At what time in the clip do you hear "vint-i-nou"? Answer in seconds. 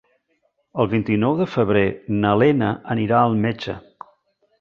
0.93-1.35